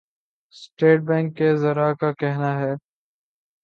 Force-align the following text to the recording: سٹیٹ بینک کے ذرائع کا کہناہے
سٹیٹ 0.53 0.99
بینک 1.07 1.37
کے 1.37 1.55
ذرائع 1.55 1.93
کا 2.01 2.11
کہناہے 2.19 2.73